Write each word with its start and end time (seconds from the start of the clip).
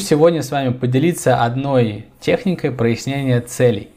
Сегодня 0.00 0.42
с 0.42 0.50
вами 0.52 0.72
поделиться 0.72 1.42
одной 1.42 2.06
техникой 2.20 2.70
прояснения 2.70 3.40
целей. 3.40 3.88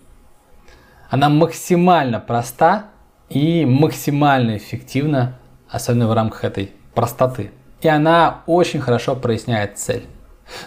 Она 1.10 1.30
максимально 1.30 2.20
проста 2.20 2.88
и 3.30 3.66
максимально 3.66 4.58
эффективна, 4.58 5.38
особенно 5.70 6.08
в 6.08 6.14
рамках 6.14 6.44
этой 6.44 6.72
простоты. 6.96 7.52
И 7.82 7.88
она 7.88 8.42
очень 8.48 8.80
хорошо 8.80 9.16
проясняет 9.16 9.78
цель. 9.78 10.06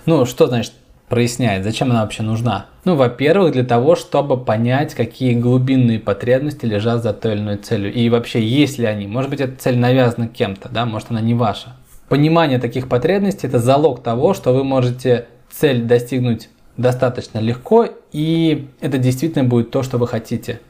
Ну, 0.06 0.24
что 0.24 0.46
значит 0.46 0.72
проясняет? 1.08 1.64
Зачем 1.64 1.90
она 1.90 2.02
вообще 2.02 2.22
нужна? 2.22 2.66
Ну, 2.84 2.94
во-первых, 2.94 3.52
для 3.52 3.64
того, 3.64 3.96
чтобы 3.96 4.36
понять, 4.36 4.94
какие 4.94 5.34
глубинные 5.34 5.98
потребности 5.98 6.64
лежат 6.64 7.02
за 7.02 7.12
той 7.12 7.32
или 7.32 7.40
иной 7.40 7.56
целью. 7.56 7.92
И 7.92 8.08
вообще, 8.08 8.40
есть 8.40 8.78
ли 8.78 8.86
они. 8.86 9.06
Может 9.06 9.30
быть, 9.30 9.40
эта 9.40 9.56
цель 9.56 9.78
навязана 9.78 10.28
кем-то, 10.28 10.68
да, 10.68 10.86
может, 10.86 11.10
она 11.10 11.20
не 11.20 11.34
ваша. 11.34 11.76
Понимание 12.14 12.60
таких 12.60 12.88
потребностей– 12.88 13.46
это 13.48 13.58
залог 13.58 14.00
того, 14.00 14.34
что 14.34 14.52
вы 14.52 14.62
можете 14.62 15.26
цель 15.50 15.82
достигнуть 15.82 16.48
достаточно 16.76 17.40
легко, 17.40 17.88
и 18.12 18.68
это 18.80 18.98
действительно 18.98 19.42
будет 19.42 19.72
то, 19.72 19.82
что 19.82 19.98
вы 19.98 20.06
хотите. 20.06 20.60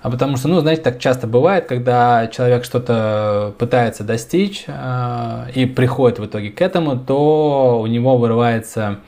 А 0.00 0.12
потому 0.12 0.36
что, 0.36 0.46
ну, 0.46 0.60
знаете, 0.60 0.82
так 0.82 1.00
часто 1.00 1.26
бывает, 1.26 1.66
когда 1.66 2.28
человек 2.28 2.62
что-то 2.62 3.52
пытается 3.58 4.04
достичь 4.04 4.62
э, 4.68 5.46
и 5.56 5.66
приходит 5.66 6.20
в 6.20 6.26
итоге 6.26 6.50
к 6.50 6.62
этому, 6.62 6.96
то 6.96 7.80
у 7.82 7.88
него 7.88 8.16
вырывается 8.16 9.00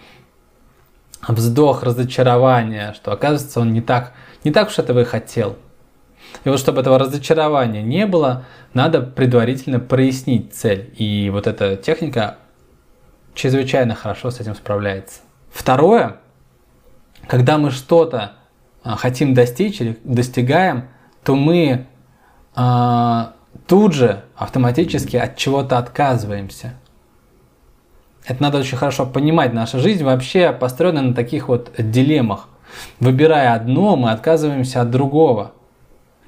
вздох 1.28 1.84
разочарования, 1.84 2.92
что 2.92 3.12
оказывается 3.12 3.60
он 3.60 3.72
не 3.72 3.82
так, 3.82 4.14
не 4.42 4.50
так 4.50 4.66
уж 4.66 4.80
этого 4.80 5.02
и 5.02 5.04
хотел. 5.04 5.54
И 6.44 6.48
вот 6.48 6.58
чтобы 6.58 6.80
этого 6.80 6.98
разочарования 6.98 7.82
не 7.82 8.06
было, 8.06 8.44
надо 8.74 9.00
предварительно 9.00 9.80
прояснить 9.80 10.54
цель. 10.54 10.92
И 10.96 11.30
вот 11.30 11.46
эта 11.46 11.76
техника 11.76 12.38
чрезвычайно 13.34 13.94
хорошо 13.94 14.30
с 14.30 14.40
этим 14.40 14.54
справляется. 14.54 15.20
Второе, 15.50 16.16
когда 17.26 17.58
мы 17.58 17.70
что-то 17.70 18.32
а, 18.82 18.96
хотим 18.96 19.34
достичь 19.34 19.80
или 19.80 19.98
достигаем, 20.04 20.88
то 21.22 21.36
мы 21.36 21.86
а, 22.54 23.34
тут 23.66 23.94
же 23.94 24.22
автоматически 24.36 25.16
от 25.16 25.36
чего-то 25.36 25.78
отказываемся. 25.78 26.74
Это 28.24 28.42
надо 28.42 28.58
очень 28.58 28.76
хорошо 28.76 29.06
понимать. 29.06 29.52
Наша 29.52 29.78
жизнь 29.78 30.04
вообще 30.04 30.52
построена 30.52 31.02
на 31.02 31.14
таких 31.14 31.48
вот 31.48 31.72
дилеммах. 31.76 32.48
Выбирая 33.00 33.54
одно, 33.54 33.96
мы 33.96 34.12
отказываемся 34.12 34.80
от 34.80 34.90
другого. 34.90 35.52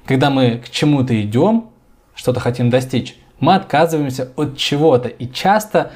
Когда 0.05 0.29
мы 0.29 0.57
к 0.57 0.69
чему-то 0.69 1.19
идем, 1.21 1.69
что-то 2.13 2.39
хотим 2.39 2.69
достичь, 2.69 3.17
мы 3.39 3.55
отказываемся 3.55 4.31
от 4.35 4.57
чего-то. 4.57 5.09
И 5.09 5.31
часто 5.31 5.91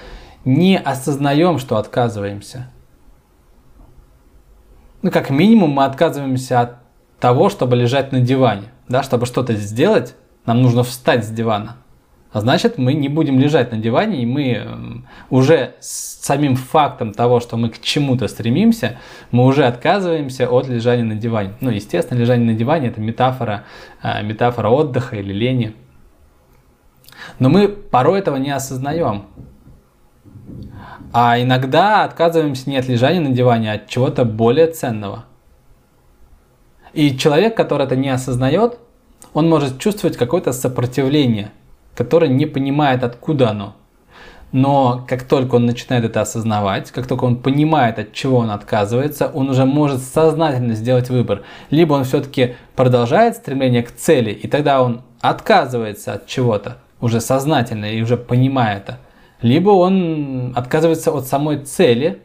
не 0.46 0.78
осознаем, 0.78 1.60
что 1.60 1.78
отказываемся. 1.78 2.72
Ну, 5.02 5.12
как 5.12 5.30
минимум, 5.30 5.72
мы 5.72 5.86
отказываемся 5.86 6.62
от 6.62 6.76
того, 7.20 7.50
чтобы 7.50 7.76
лежать 7.76 8.12
на 8.12 8.20
диване. 8.20 8.72
Да, 8.88 9.04
чтобы 9.04 9.26
что-то 9.26 9.54
сделать, 9.54 10.16
нам 10.46 10.62
нужно 10.62 10.84
встать 10.84 11.23
с 11.23 11.30
дивана. 11.30 11.78
А 12.32 12.42
значит, 12.42 12.78
мы 12.78 12.94
не 12.94 13.10
будем 13.10 13.40
лежать 13.40 13.72
на 13.72 13.80
диване, 13.80 14.22
и 14.22 14.26
мы 14.26 14.52
эм, 14.52 15.08
уже 15.32 15.74
с 15.80 16.24
самим 16.24 16.56
фактом 16.56 17.12
того, 17.12 17.40
что 17.40 17.58
мы 17.58 17.70
к 17.70 17.82
чему-то 17.82 18.28
стремимся, 18.28 19.00
мы 19.32 19.46
уже 19.46 19.66
отказываемся 19.66 20.48
от 20.48 20.68
лежания 20.68 21.04
на 21.04 21.16
диване. 21.16 21.54
Ну, 21.60 21.72
естественно, 21.72 22.20
лежание 22.20 22.52
на 22.52 22.58
диване– 22.58 22.88
это 22.90 23.02
метафора, 23.02 23.64
э, 24.04 24.22
метафора 24.22 24.70
отдыха 24.70 25.16
или 25.16 25.34
лени. 25.34 25.76
Но 27.40 27.50
мы 27.50 27.68
порой 27.68 28.20
этого 28.20 28.36
не 28.36 28.52
осознаем. 28.52 29.26
А 31.12 31.42
иногда 31.42 32.04
отказываемся 32.04 32.70
не 32.70 32.78
от 32.78 32.88
лежания 32.88 33.22
на 33.22 33.32
диване, 33.32 33.72
а 33.72 33.76
от 33.76 33.88
чего-то 33.88 34.24
более 34.24 34.68
ценного. 34.68 35.26
И 36.94 37.18
человек, 37.18 37.58
который 37.58 37.88
это 37.88 37.96
не 37.96 38.10
осознает, 38.10 38.78
он 39.34 39.50
может 39.50 39.80
чувствовать 39.80 40.18
какое-то 40.18 40.52
сопротивление, 40.54 41.52
которое 41.99 42.30
не 42.32 42.48
понимает, 42.48 43.04
откуда 43.04 43.52
оно. 43.52 43.76
Но 44.52 45.05
как 45.08 45.26
только 45.26 45.55
он 45.55 45.67
начинает 45.67 46.04
это 46.04 46.21
осознавать, 46.21 46.89
как 46.89 47.05
только 47.05 47.26
он 47.26 47.36
понимает, 47.36 47.99
от 47.99 48.14
чего 48.14 48.37
он 48.37 48.49
отказывается, 48.49 49.27
он 49.27 49.49
уже 49.49 49.65
может 49.65 50.02
сознательно 50.02 50.73
сделать 50.73 51.09
выбор. 51.09 51.43
Либо 51.70 51.93
он 51.93 52.04
все-таки 52.05 52.55
продолжает 52.76 53.36
стремление 53.36 53.83
к 53.83 53.92
цели, 53.92 54.32
и 54.32 54.48
тогда 54.48 54.82
он 54.82 55.02
отказывается 55.21 56.14
от 56.14 56.26
чего-то, 56.26 56.80
уже 56.99 57.21
сознательно 57.21 57.93
и 57.93 58.02
уже 58.02 58.17
понимая 58.17 58.77
это– 58.77 58.98
либо 59.42 59.70
он 59.70 60.54
отказывается 60.55 61.11
от 61.11 61.26
самой 61.26 61.59
цели, 61.59 62.21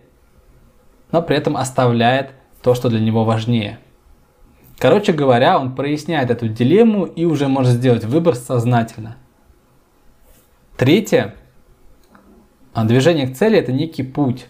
но 1.12 1.22
при 1.22 1.36
этом 1.36 1.56
оставляет 1.56 2.30
то, 2.62 2.74
что 2.74 2.88
для 2.88 3.00
него 3.00 3.24
важнее. 3.24 3.78
Короче 4.78 5.12
говоря, 5.12 5.58
он 5.58 5.76
проясняет 5.76 6.30
эту 6.30 6.48
дилемму 6.48 7.04
и 7.04 7.24
уже 7.24 7.46
может 7.46 7.74
сделать 7.74 8.04
выбор 8.04 8.34
сознательно. 8.34 9.16
Третье. 10.76 11.34
Движение 12.74 13.28
к 13.28 13.36
цели– 13.36 13.58
это 13.58 13.72
некий 13.72 14.02
путь. 14.02 14.46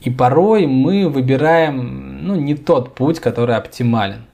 И 0.00 0.10
порой 0.10 0.66
мы 0.66 1.08
выбираем 1.08 2.26
ну, 2.26 2.34
не 2.34 2.54
тот 2.54 2.94
путь, 2.94 3.20
который 3.20 3.56
оптимален. 3.56 4.24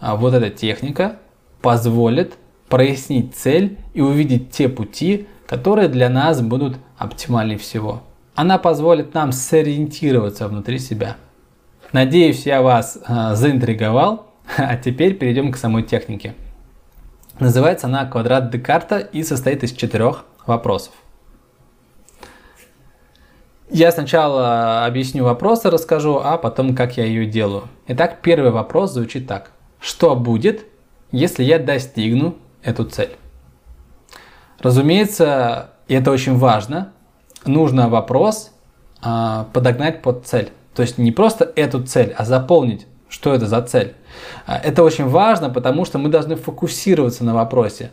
А 0.00 0.16
вот 0.16 0.34
эта 0.34 0.50
техника 0.50 1.16
позволит 1.62 2.34
прояснить 2.68 3.36
цель 3.36 3.78
и 3.94 4.00
увидеть 4.00 4.50
те 4.50 4.68
пути, 4.68 5.28
которые 5.46 5.88
для 5.88 6.08
нас 6.08 6.42
будут 6.42 6.76
оптимальнее 6.98 7.56
всего. 7.56 8.02
Она 8.34 8.58
позволит 8.58 9.14
нам 9.14 9.30
сориентироваться 9.30 10.48
внутри 10.48 10.80
себя. 10.80 11.16
Надеюсь, 11.92 12.44
я 12.44 12.60
вас 12.60 12.98
э, 13.06 13.34
заинтриговал, 13.36 14.26
а 14.56 14.76
теперь 14.76 15.14
перейдем 15.14 15.52
к 15.52 15.56
самой 15.56 15.84
технике. 15.84 16.34
Называется 17.40 17.88
она 17.88 18.06
квадрат 18.06 18.50
Декарта 18.50 18.98
и 18.98 19.22
состоит 19.24 19.64
из 19.64 19.72
четырех 19.72 20.24
вопросов. 20.46 20.92
Я 23.70 23.90
сначала 23.90 24.84
объясню 24.84 25.24
вопросы, 25.24 25.68
расскажу, 25.68 26.20
а 26.22 26.38
потом 26.38 26.76
как 26.76 26.96
я 26.96 27.04
ее 27.04 27.26
делаю. 27.26 27.64
Итак, 27.88 28.18
первый 28.22 28.52
вопрос 28.52 28.92
звучит 28.92 29.26
так. 29.26 29.50
Что 29.80 30.14
будет, 30.14 30.64
если 31.10 31.42
я 31.42 31.58
достигну 31.58 32.36
эту 32.62 32.84
цель? 32.84 33.16
Разумеется, 34.60 35.70
и 35.88 35.94
это 35.94 36.12
очень 36.12 36.36
важно, 36.36 36.92
нужно 37.46 37.88
вопрос 37.88 38.52
а, 39.02 39.48
подогнать 39.52 40.02
под 40.02 40.26
цель. 40.26 40.50
То 40.74 40.82
есть 40.82 40.98
не 40.98 41.10
просто 41.10 41.50
эту 41.56 41.82
цель, 41.82 42.14
а 42.16 42.24
заполнить, 42.24 42.86
что 43.14 43.32
это 43.32 43.46
за 43.46 43.62
цель. 43.62 43.94
А, 44.44 44.58
это 44.58 44.82
очень 44.82 45.06
важно, 45.06 45.48
потому 45.48 45.84
что 45.84 45.98
мы 45.98 46.08
должны 46.08 46.34
фокусироваться 46.34 47.22
на 47.22 47.32
вопросе. 47.32 47.92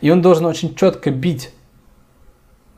И 0.00 0.10
он 0.10 0.22
должен 0.22 0.46
очень 0.46 0.74
четко 0.74 1.10
бить. 1.10 1.50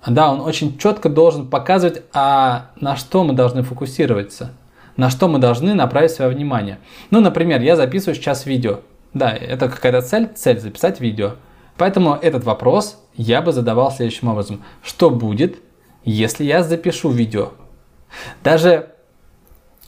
Да, 0.05 0.33
он 0.33 0.41
очень 0.41 0.77
четко 0.77 1.09
должен 1.09 1.47
показывать, 1.47 2.03
а 2.13 2.71
на 2.81 2.97
что 2.97 3.23
мы 3.23 3.33
должны 3.33 3.63
фокусироваться, 3.63 4.55
на 4.97 5.09
что 5.09 5.29
мы 5.29 5.39
должны 5.39 5.73
направить 5.73 6.11
свое 6.11 6.33
внимание. 6.33 6.79
Ну, 7.11 7.21
например, 7.21 7.61
я 7.61 7.77
записываю 7.77 8.17
сейчас 8.17 8.45
видео. 8.45 8.81
Да, 9.15 9.31
это 9.31 9.69
какая-то 9.69 10.03
цель, 10.03 10.31
цель 10.35 10.59
записать 10.59 10.99
видео. 10.99 11.35
Поэтому 11.77 12.15
этот 12.15 12.43
вопрос 12.43 13.01
я 13.15 13.41
бы 13.41 13.53
задавал 13.53 13.93
следующим 13.93 14.27
образом. 14.27 14.65
Что 14.83 15.11
будет, 15.11 15.59
если 16.05 16.43
я 16.43 16.65
запишу 16.65 17.11
видео? 17.11 17.53
Даже 18.43 18.91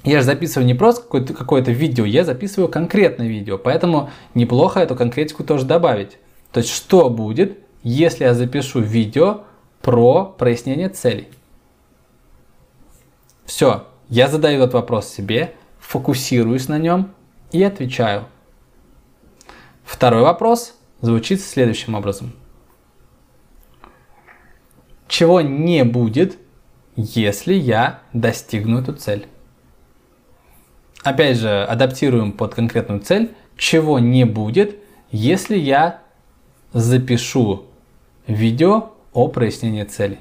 я 0.05 0.19
же 0.19 0.25
записываю 0.25 0.67
не 0.67 0.75
просто 0.75 1.03
какое-то 1.03 1.35
какое 1.35 1.63
видео, 1.63 2.05
я 2.05 2.25
записываю 2.25 2.69
конкретное 2.69 3.29
видео. 3.29 3.59
Поэтому 3.59 4.11
неплохо 4.35 4.81
эту 4.81 4.97
конкретику 4.97 5.45
тоже 5.45 5.67
добавить. 5.67 6.19
То 6.53 6.61
есть, 6.61 6.71
что 6.71 7.11
будет, 7.11 7.59
если 7.83 8.25
я 8.25 8.35
запишу 8.35 8.81
видео 8.81 9.43
про 9.83 10.25
прояснение 10.25 10.89
целей? 10.89 11.29
Все, 13.45 13.87
я 14.09 14.29
задаю 14.29 14.63
этот 14.63 14.75
вопрос 14.75 15.09
себе, 15.09 15.55
фокусируюсь 15.79 16.69
на 16.69 16.79
нем 16.79 17.13
и 17.53 17.63
отвечаю. 17.63 18.27
Второй 19.85 20.23
вопрос– 20.23 20.75
звучит 21.01 21.41
следующим 21.41 21.95
образом. 21.95 22.33
Чего 25.09 25.41
не 25.41 25.85
будет, 25.85 26.39
если 26.97 27.55
я 27.55 28.01
достигну 28.13 28.81
эту 28.81 28.93
цель? 28.93 29.27
Опять 31.03 31.39
же, 31.39 31.65
адаптируем 31.65 32.33
под 32.33 32.55
конкретную 32.55 33.01
цель. 33.01 33.33
Чего 33.57 33.99
не 33.99 34.25
будет, 34.25 34.77
если 35.11 35.57
я 35.57 36.03
запишу 36.73 37.65
видео 38.27 38.91
о 39.13 39.29
прояснении 39.29 39.85
цели? 39.85 40.19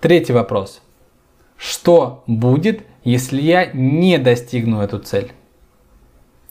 Третий 0.00 0.32
вопрос. 0.32 0.82
Что 1.56 2.24
будет, 2.26 2.82
если 3.04 3.40
я 3.40 3.66
не 3.66 4.18
достигну 4.18 4.80
эту 4.80 4.98
цель? 4.98 5.32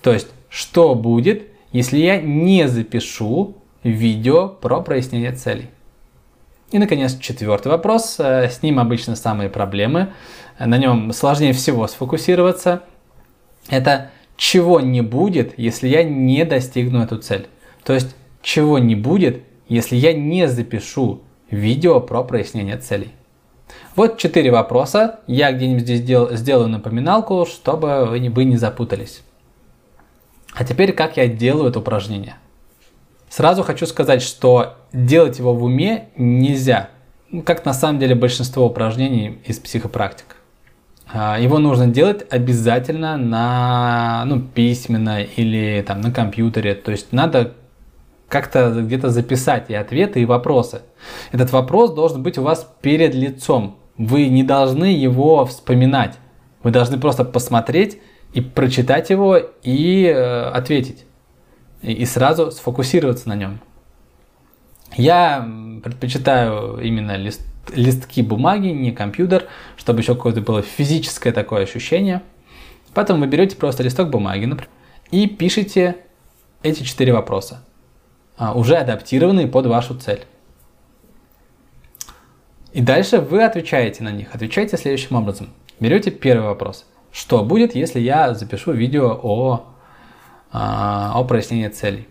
То 0.02 0.14
есть, 0.14 0.28
что 0.50 0.96
будет, 0.96 1.48
если 1.72 1.98
я 1.98 2.22
не 2.22 2.68
запишу 2.68 3.58
видео 3.84 4.48
про 4.48 4.82
прояснение 4.82 5.32
целей. 5.32 5.70
И, 6.72 6.78
наконец, 6.78 7.18
четвертый 7.18 7.70
вопрос. 7.70 8.18
Э, 8.20 8.50
с 8.50 8.62
ним 8.62 8.80
обычно 8.80 9.16
самые 9.16 9.50
проблемы. 9.50 10.14
На 10.60 10.78
нем 10.78 11.12
сложнее 11.14 11.54
всего 11.54 11.88
сфокусироваться. 11.88 12.84
Это 13.68 14.12
чего 14.38 14.80
не 14.80 15.02
будет, 15.02 15.58
если 15.58 15.88
я 15.88 16.04
не 16.04 16.46
достигну 16.46 17.04
эту 17.04 17.18
цель. 17.18 17.48
То 17.84 17.94
есть, 17.94 18.16
чего 18.42 18.80
не 18.80 18.96
будет, 18.96 19.44
если 19.68 19.96
я 19.96 20.14
не 20.14 20.48
запишу 20.48 21.22
видео 21.52 22.00
про 22.00 22.24
прояснение 22.24 22.78
целей. 22.78 23.12
Вот 23.96 24.18
четыре 24.18 24.52
вопроса. 24.52 25.20
Я 25.28 25.52
где-нибудь 25.52 25.84
здесь 25.84 26.02
дел, 26.02 26.36
сделаю 26.36 26.70
напоминалку, 26.70 27.46
чтобы 27.46 28.06
вы 28.06 28.20
не, 28.20 28.30
вы 28.30 28.46
не 28.46 28.58
запутались. 28.58 29.22
А 30.54 30.64
теперь 30.64 30.94
как 30.94 31.18
я 31.18 31.28
делаю 31.28 31.70
это 31.70 31.80
упражнение. 31.80 32.36
Сразу 33.30 33.64
хочу 33.64 33.86
сказать, 33.86 34.22
что 34.22 34.76
делать 34.92 35.38
его 35.38 35.54
в 35.54 35.64
уме 35.64 36.10
нельзя. 36.18 36.90
Ну, 37.30 37.44
как 37.44 37.64
на 37.66 37.74
самом 37.74 38.00
деле 38.00 38.16
большинство 38.16 38.66
упражнений 38.66 39.40
из 39.46 39.60
психопрактик. 39.60 40.38
А, 41.12 41.40
его 41.40 41.58
нужно 41.58 41.88
делать 41.88 42.26
обязательно 42.30 43.18
на 43.18 44.24
ну, 44.26 44.42
письменно 44.42 45.24
или 45.24 45.84
там, 45.86 46.02
на 46.02 46.12
компьютере. 46.12 46.76
То 46.76 46.92
есть 46.92 47.12
надо 47.12 47.54
как-то 48.28 48.82
где-то 48.82 49.10
записать 49.10 49.70
и 49.70 49.74
ответы, 49.74 50.22
и 50.22 50.26
вопросы. 50.26 50.82
Этот 51.32 51.52
вопрос 51.52 51.94
должен 51.94 52.22
быть 52.22 52.38
у 52.38 52.44
вас 52.44 52.72
перед 52.82 53.16
лицом. 53.16 53.78
Вы 53.98 54.28
не 54.28 54.44
должны 54.44 54.86
его 54.86 55.46
вспоминать. 55.46 56.16
Вы 56.62 56.72
должны 56.72 57.00
просто 57.00 57.26
посмотреть 57.26 58.00
и 58.34 58.42
прочитать 58.42 59.10
его 59.10 59.38
и 59.64 60.06
э, 60.06 60.42
ответить. 60.50 61.06
И, 61.82 61.94
и 61.94 62.06
сразу 62.06 62.52
сфокусироваться 62.52 63.28
на 63.30 63.36
нем. 63.36 63.60
Я 64.96 65.48
предпочитаю 65.84 66.80
именно 66.82 67.16
лист, 67.16 67.42
листки 67.74 68.22
бумаги, 68.22 68.68
не 68.68 68.92
компьютер, 68.92 69.48
чтобы 69.78 70.02
еще 70.02 70.16
какое-то 70.16 70.42
было 70.42 70.62
физическое 70.62 71.32
такое 71.32 71.64
ощущение. 71.64 72.22
Потом 72.94 73.20
вы 73.20 73.28
берете 73.28 73.56
просто 73.56 73.84
листок 73.84 74.10
бумаги, 74.10 74.46
например, 74.46 74.70
и 75.12 75.28
пишите 75.28 75.98
эти 76.64 76.84
четыре 76.84 77.14
вопроса, 77.14 77.64
а, 78.38 78.54
уже 78.54 78.76
адаптированные 78.76 79.48
под 79.48 79.68
вашу 79.68 79.98
цель. 79.98 80.26
И 82.74 82.82
дальше 82.82 83.20
вы 83.20 83.44
отвечаете 83.44 84.04
на 84.04 84.12
них. 84.12 84.34
Отвечайте 84.34 84.78
следующим 84.78 85.16
образом. 85.16 85.50
Берете 85.80 86.12
первый 86.12 86.46
вопрос. 86.46 86.86
Что 87.12 87.44
будет, 87.44 87.74
если 87.74 88.00
я 88.00 88.34
запишу 88.34 88.74
видео 88.74 89.20
о, 89.22 89.66
а, 90.52 91.14
о 91.16 91.24
прояснении 91.24 91.70
целей? 91.70 92.08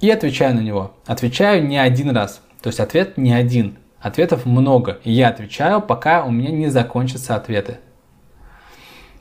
И 0.00 0.10
отвечаю 0.10 0.56
на 0.56 0.60
него. 0.60 0.94
Отвечаю 1.06 1.64
не 1.66 1.78
один 1.78 2.10
раз. 2.10 2.42
То 2.60 2.68
есть 2.68 2.80
ответ 2.80 3.16
не 3.16 3.32
один. 3.32 3.78
Ответов 4.02 4.46
много. 4.46 4.98
И 5.04 5.12
я 5.12 5.28
отвечаю, 5.28 5.80
пока 5.80 6.24
у 6.24 6.30
меня 6.30 6.50
не 6.50 6.68
закончатся 6.68 7.36
ответы. 7.36 7.78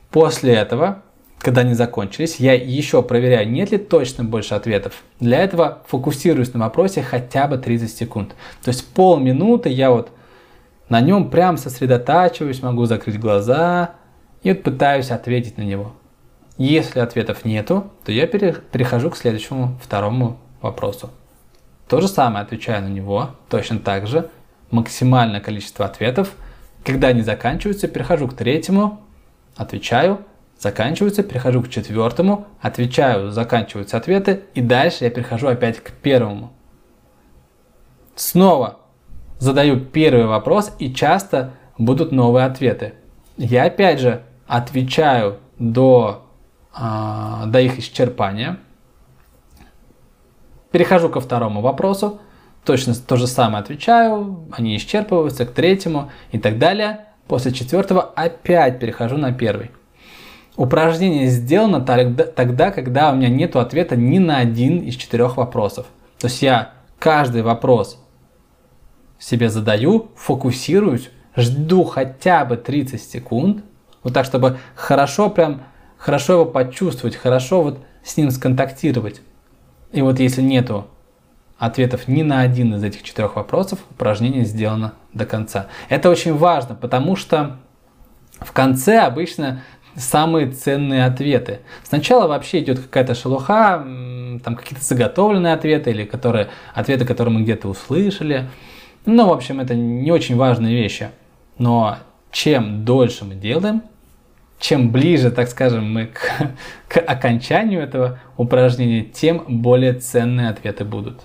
После 0.09 0.55
этого, 0.55 1.03
когда 1.37 1.61
они 1.61 1.75
закончились, 1.75 2.37
я 2.37 2.53
еще 2.53 3.03
проверяю, 3.03 3.49
нет 3.49 3.71
ли 3.71 3.77
точно 3.77 4.23
больше 4.23 4.55
ответов. 4.55 5.03
Для 5.19 5.37
этого 5.37 5.83
фокусируюсь 5.87 6.53
на 6.53 6.61
вопросе 6.61 7.03
хотя 7.03 7.47
бы 7.47 7.59
30 7.59 7.95
секунд. 7.95 8.35
То 8.63 8.69
есть 8.69 8.87
полминуты 8.93 9.69
я 9.69 9.91
вот 9.91 10.09
на 10.89 10.99
нем 10.99 11.29
прям 11.29 11.57
сосредотачиваюсь, 11.57 12.63
могу 12.63 12.85
закрыть 12.85 13.19
глаза 13.19 13.91
и 14.41 14.51
вот 14.51 14.63
пытаюсь 14.63 15.11
ответить 15.11 15.57
на 15.59 15.61
него. 15.61 15.93
Если 16.57 16.99
ответов 16.99 17.45
нету, 17.45 17.91
то 18.03 18.11
я 18.11 18.25
перехожу 18.25 19.11
к 19.11 19.17
следующему, 19.17 19.79
второму 19.81 20.37
вопросу. 20.61 21.11
То 21.87 22.01
же 22.01 22.07
самое 22.07 22.43
отвечаю 22.43 22.83
на 22.83 22.87
него, 22.87 23.31
точно 23.49 23.79
так 23.79 24.07
же, 24.07 24.29
максимальное 24.71 25.39
количество 25.41 25.85
ответов. 25.85 26.33
Когда 26.83 27.09
они 27.09 27.21
заканчиваются, 27.21 27.87
перехожу 27.87 28.27
к 28.27 28.33
третьему, 28.33 29.01
отвечаю, 29.55 30.19
заканчиваются, 30.57 31.23
перехожу 31.23 31.61
к 31.61 31.69
четвертому, 31.69 32.47
отвечаю, 32.61 33.31
заканчиваются 33.31 33.97
ответы, 33.97 34.43
и 34.53 34.61
дальше 34.61 35.03
я 35.03 35.09
перехожу 35.09 35.47
опять 35.47 35.79
к 35.79 35.91
первому. 35.91 36.51
Снова 38.15 38.79
задаю 39.39 39.79
первый 39.79 40.25
вопрос, 40.25 40.71
и 40.79 40.93
часто 40.93 41.53
будут 41.77 42.11
новые 42.11 42.45
ответы. 42.45 42.93
Я 43.37 43.65
опять 43.65 43.99
же 43.99 44.21
отвечаю 44.45 45.37
до, 45.57 46.25
э, 46.77 47.43
до 47.47 47.59
их 47.59 47.79
исчерпания. 47.79 48.57
Перехожу 50.71 51.09
ко 51.09 51.19
второму 51.19 51.61
вопросу, 51.61 52.19
точно 52.63 52.93
то 52.95 53.15
же 53.15 53.27
самое 53.27 53.61
отвечаю, 53.61 54.47
они 54.51 54.75
исчерпываются, 54.77 55.45
к 55.45 55.51
третьему 55.51 56.11
и 56.31 56.39
так 56.39 56.57
далее. 56.57 57.05
После 57.27 57.51
четвертого 57.51 58.01
опять 58.01 58.79
перехожу 58.79 59.17
на 59.17 59.31
первый. 59.31 59.71
Упражнение 60.57 61.27
сделано 61.27 61.81
тогда, 61.81 62.71
когда 62.71 63.11
у 63.11 63.15
меня 63.15 63.29
нет 63.29 63.55
ответа 63.55 63.95
ни 63.95 64.19
на 64.19 64.37
один 64.37 64.79
из 64.79 64.95
четырех 64.95 65.37
вопросов. 65.37 65.87
То 66.19 66.27
есть 66.27 66.41
я 66.41 66.73
каждый 66.99 67.41
вопрос 67.41 67.97
себе 69.17 69.49
задаю, 69.49 70.11
фокусируюсь, 70.15 71.09
жду 71.35 71.83
хотя 71.83 72.43
бы 72.43 72.57
30 72.57 73.01
секунд, 73.01 73.63
вот 74.03 74.13
так, 74.13 74.25
чтобы 74.25 74.57
хорошо 74.75 75.29
прям, 75.29 75.63
хорошо 75.97 76.33
его 76.33 76.45
почувствовать, 76.45 77.15
хорошо 77.15 77.63
вот 77.63 77.79
с 78.03 78.17
ним 78.17 78.29
сконтактировать. 78.31 79.21
И 79.91 80.01
вот 80.01 80.19
если 80.19 80.41
нету 80.41 80.87
ответов 81.61 82.07
ни 82.07 82.23
на 82.23 82.41
один 82.41 82.73
из 82.73 82.83
этих 82.83 83.03
четырех 83.03 83.35
вопросов, 83.35 83.77
упражнение 83.91 84.45
сделано 84.45 84.93
до 85.13 85.27
конца. 85.27 85.67
Это 85.89 86.09
очень 86.09 86.35
важно, 86.35 86.73
потому 86.73 87.15
что 87.15 87.57
в 88.39 88.51
конце 88.51 89.01
обычно 89.01 89.61
самые 89.95 90.49
ценные 90.49 91.05
ответы. 91.05 91.59
Сначала 91.83 92.27
вообще 92.27 92.61
идет 92.61 92.79
какая-то 92.79 93.13
шелуха, 93.13 93.85
там 94.43 94.55
какие-то 94.55 94.83
заготовленные 94.83 95.53
ответы 95.53 95.91
или 95.91 96.03
которые, 96.03 96.47
ответы, 96.73 97.05
которые 97.05 97.35
мы 97.35 97.43
где-то 97.43 97.67
услышали. 97.67 98.49
Ну, 99.05 99.27
в 99.27 99.31
общем, 99.31 99.59
это 99.59 99.75
не 99.75 100.11
очень 100.11 100.37
важные 100.37 100.75
вещи. 100.75 101.11
Но 101.59 101.97
чем 102.31 102.85
дольше 102.85 103.23
мы 103.23 103.35
делаем, 103.35 103.83
чем 104.59 104.91
ближе, 104.91 105.29
так 105.29 105.47
скажем, 105.47 105.93
мы 105.93 106.07
к, 106.07 106.53
к 106.87 106.97
окончанию 106.97 107.83
этого 107.83 108.17
упражнения, 108.35 109.03
тем 109.03 109.43
более 109.61 109.93
ценные 109.93 110.49
ответы 110.49 110.85
будут. 110.85 111.21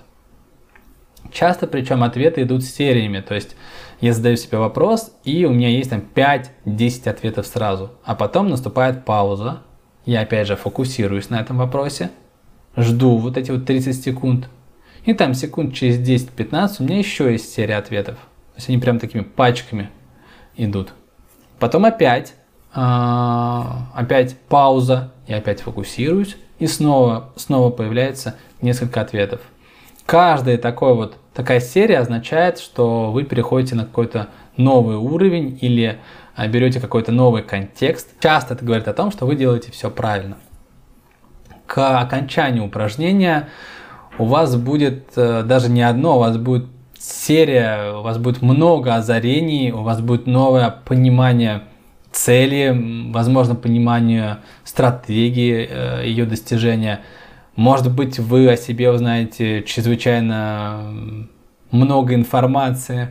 Часто, 1.31 1.67
причем, 1.67 2.03
ответы 2.03 2.43
идут 2.43 2.63
сериями, 2.63 3.21
то 3.21 3.35
есть 3.35 3.55
я 4.01 4.13
задаю 4.13 4.37
себе 4.37 4.57
вопрос, 4.57 5.11
и 5.23 5.45
у 5.45 5.51
меня 5.51 5.69
есть 5.69 5.89
там 5.89 6.03
5-10 6.13 7.09
ответов 7.09 7.47
сразу, 7.47 7.91
а 8.03 8.15
потом 8.15 8.49
наступает 8.49 9.05
пауза, 9.05 9.61
я 10.05 10.21
опять 10.21 10.47
же 10.47 10.55
фокусируюсь 10.55 11.29
на 11.29 11.39
этом 11.39 11.57
вопросе, 11.57 12.11
жду 12.75 13.17
вот 13.17 13.37
эти 13.37 13.51
вот 13.51 13.65
30 13.65 14.03
секунд, 14.03 14.49
и 15.05 15.13
там 15.13 15.33
секунд 15.33 15.73
через 15.73 15.99
10-15 15.99 16.75
у 16.79 16.83
меня 16.83 16.97
еще 16.97 17.31
есть 17.31 17.53
серия 17.53 17.77
ответов. 17.77 18.15
То 18.15 18.57
есть 18.57 18.69
они 18.69 18.77
прям 18.77 18.99
такими 18.99 19.21
пачками 19.21 19.89
идут. 20.57 20.93
Потом 21.59 21.85
опять, 21.85 22.33
э, 22.75 23.61
опять 23.93 24.37
пауза, 24.49 25.13
я 25.27 25.37
опять 25.37 25.61
фокусируюсь, 25.61 26.37
и 26.59 26.67
снова, 26.67 27.31
снова 27.35 27.69
появляется 27.69 28.35
несколько 28.61 29.01
ответов. 29.01 29.41
Каждая 30.07 30.57
такой 30.57 30.93
вот, 30.95 31.17
такая 31.33 31.59
серия 31.59 31.99
означает, 31.99 32.59
что 32.59 33.11
вы 33.11 33.25
переходите 33.25 33.75
на 33.75 33.83
какой-то 33.83 34.29
новый 34.55 34.95
уровень 34.95 35.59
или 35.59 35.99
а, 36.33 36.47
берете 36.47 36.79
какой-то 36.79 37.11
новый 37.11 37.43
контекст. 37.43 38.09
Часто 38.21 38.53
это 38.53 38.63
говорит 38.63 38.87
о 38.87 38.93
том, 38.93 39.11
что 39.11 39.25
вы 39.25 39.35
делаете 39.35 39.69
все 39.73 39.91
правильно. 39.91 40.37
К 41.65 41.99
окончанию 41.99 42.63
упражнения 42.63 43.49
у 44.17 44.23
вас 44.23 44.55
будет 44.55 45.09
э, 45.17 45.43
даже 45.43 45.69
не 45.69 45.81
одно, 45.81 46.15
у 46.15 46.19
вас 46.19 46.37
будет 46.37 46.67
серия, 46.97 47.91
у 47.97 48.01
вас 48.01 48.17
будет 48.17 48.41
много 48.41 48.95
озарений, 48.95 49.73
у 49.73 49.81
вас 49.81 49.99
будет 49.99 50.25
новое 50.25 50.69
понимание 50.69 51.63
цели, 52.13 53.11
возможно, 53.11 53.55
понимание 53.55 54.37
стратегии 54.63 55.67
э, 55.69 56.03
ее 56.05 56.25
достижения. 56.25 57.01
Может 57.57 57.91
быть, 57.91 58.19
вы 58.19 58.47
о 58.49 58.55
себе 58.55 58.91
узнаете 58.91 59.63
чрезвычайно 59.63 61.27
много 61.71 62.13
информации. 62.13 63.09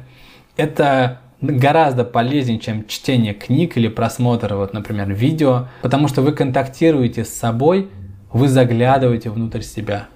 Это 0.56 1.18
гораздо 1.40 2.04
полезнее, 2.04 2.60
чем 2.60 2.86
чтение 2.86 3.34
книг 3.34 3.76
или 3.76 3.88
просмотр, 3.88 4.54
вот, 4.54 4.72
например, 4.72 5.12
видео, 5.12 5.66
потому 5.82 6.06
что 6.06 6.22
вы 6.22 6.30
контактируете 6.30 7.24
с 7.24 7.28
собой, 7.30 7.88
вы 8.32 8.46
заглядываете 8.46 9.30
внутрь 9.30 9.62
себя. 9.62 10.06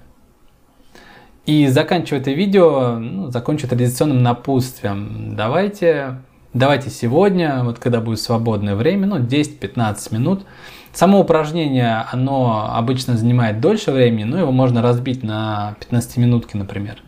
И 1.45 1.67
заканчивая 1.67 2.21
это 2.21 2.31
видео, 2.31 2.99
ну, 2.99 3.31
закончу 3.31 3.67
традиционным 3.67 4.23
напутствием. 4.23 5.35
Давайте, 5.35 6.21
давайте 6.53 6.89
сегодня, 6.89 7.65
вот 7.65 7.79
когда 7.79 7.99
будет 7.99 8.21
свободное 8.21 8.75
время, 8.75 9.07
ну 9.07 9.19
10-15 9.19 10.13
минут. 10.13 10.45
Само 10.93 11.21
упражнение, 11.21 12.05
оно 12.11 12.69
обычно 12.75 13.15
занимает 13.15 13.61
дольше 13.61 13.91
времени, 13.91 14.25
но 14.25 14.37
его 14.37 14.51
можно 14.51 14.81
разбить 14.81 15.23
на 15.23 15.75
15 15.79 16.17
минутки, 16.17 16.57
например. 16.57 17.01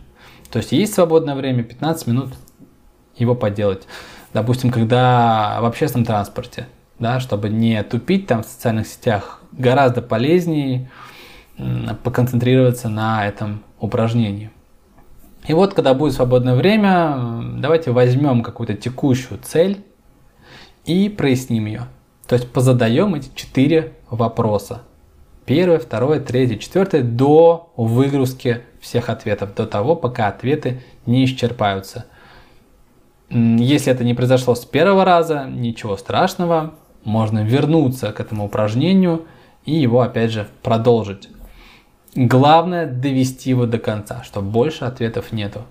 То 0.50 0.58
есть 0.58 0.72
есть 0.72 0.94
свободное 0.94 1.34
время, 1.34 1.62
15 1.62 2.06
минут 2.06 2.32
его 3.16 3.34
поделать. 3.34 3.86
Допустим, 4.32 4.70
когда 4.70 5.58
в 5.60 5.64
общественном 5.66 6.06
транспорте, 6.06 6.66
да, 6.98 7.20
чтобы 7.20 7.50
не 7.50 7.82
тупить 7.82 8.26
там 8.26 8.42
в 8.42 8.46
социальных 8.46 8.86
сетях, 8.86 9.42
гораздо 9.52 10.00
полезнее 10.00 10.90
поконцентрироваться 12.02 12.88
на 12.88 13.26
этом 13.26 13.62
упражнении. 13.78 14.50
И 15.46 15.52
вот, 15.52 15.74
когда 15.74 15.92
будет 15.92 16.14
свободное 16.14 16.54
время, 16.54 17.42
давайте 17.58 17.90
возьмем 17.90 18.42
какую-то 18.42 18.74
текущую 18.74 19.38
цель 19.42 19.84
и 20.86 21.08
проясним 21.08 21.66
ее. 21.66 21.82
То 22.26 22.36
есть 22.36 22.50
позадаем 22.50 23.14
эти 23.14 23.30
четыре 23.34 23.92
вопроса. 24.08 24.82
Первое, 25.44 25.78
второе, 25.78 26.20
третье, 26.20 26.56
четвертое 26.56 27.02
до 27.02 27.70
выгрузки 27.76 28.62
всех 28.80 29.10
ответов, 29.10 29.54
до 29.54 29.66
того, 29.66 29.94
пока 29.94 30.28
ответы 30.28 30.82
не 31.04 31.26
исчерпаются. 31.26 32.06
Если 33.28 33.92
это 33.92 34.04
не 34.04 34.14
произошло 34.14 34.54
с 34.54 34.64
первого 34.64 35.04
раза, 35.04 35.44
ничего 35.44 35.96
страшного, 35.96 36.74
можно 37.04 37.44
вернуться 37.44 38.12
к 38.12 38.20
этому 38.20 38.46
упражнению 38.46 39.26
и 39.66 39.74
его 39.74 40.00
опять 40.00 40.30
же 40.30 40.48
продолжить. 40.62 41.28
Главное 42.14 42.86
довести 42.86 43.50
его 43.50 43.66
до 43.66 43.78
конца, 43.78 44.22
чтобы 44.22 44.50
больше 44.50 44.84
ответов 44.84 45.32
нету. 45.32 45.62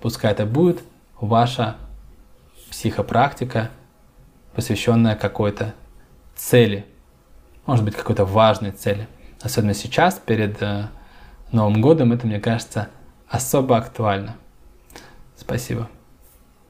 Пускай 0.00 0.32
это 0.32 0.46
будет 0.46 0.82
ваша 1.20 1.76
психопрактика, 2.70 3.70
посвященная 4.56 5.14
какой-то 5.14 5.74
цели, 6.34 6.86
может 7.66 7.84
быть 7.84 7.94
какой-то 7.94 8.24
важной 8.24 8.72
цели. 8.72 9.06
Особенно 9.42 9.74
сейчас, 9.74 10.18
перед 10.18 10.60
э, 10.62 10.88
Новым 11.52 11.80
годом, 11.80 12.12
это, 12.12 12.26
мне 12.26 12.40
кажется, 12.40 12.88
особо 13.28 13.76
актуально. 13.76 14.36
Спасибо. 15.36 15.88